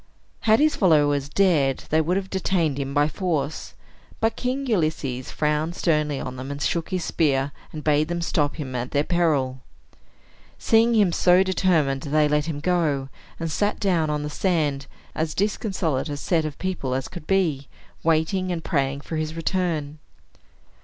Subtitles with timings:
[0.39, 3.75] Had his followers dared, they would have detained him by force.
[4.19, 8.55] But King Ulysses frowned sternly on them, and shook his spear, and bade them stop
[8.55, 9.59] him at their peril.
[10.57, 13.09] Seeing him so determined, they let him go,
[13.39, 17.67] and sat down on the sand, as disconsolate a set of people as could be,
[18.01, 19.99] waiting and praying for his return.